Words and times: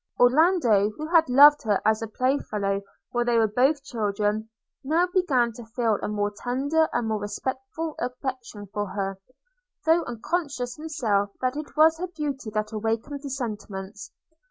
Orlando, 0.19 0.89
who 0.97 1.05
had 1.09 1.29
loved 1.29 1.61
her 1.61 1.79
as 1.85 2.01
a 2.01 2.07
playfellow 2.07 2.81
while 3.11 3.23
they 3.23 3.37
were 3.37 3.45
both 3.47 3.83
children, 3.83 4.49
now 4.83 5.05
began 5.05 5.51
to 5.53 5.63
feel 5.63 5.99
a 6.01 6.07
more 6.07 6.31
tender 6.35 6.89
and 6.91 7.07
more 7.07 7.19
respectful 7.19 7.93
affection 7.99 8.65
for 8.73 8.87
her; 8.95 9.19
though 9.85 10.01
unconscious 10.05 10.75
himself 10.75 11.29
that 11.41 11.55
it 11.55 11.77
was 11.77 11.99
her 11.99 12.07
beauty 12.07 12.49
that 12.49 12.71
awakened 12.71 13.21
these 13.21 13.37
sentiments. 13.37 14.09